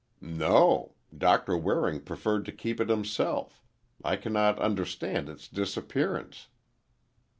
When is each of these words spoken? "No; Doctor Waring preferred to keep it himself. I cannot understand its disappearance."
"No; 0.23 0.95
Doctor 1.15 1.55
Waring 1.55 2.01
preferred 2.01 2.43
to 2.45 2.51
keep 2.51 2.81
it 2.81 2.89
himself. 2.89 3.61
I 4.03 4.15
cannot 4.15 4.57
understand 4.57 5.29
its 5.29 5.47
disappearance." 5.47 6.47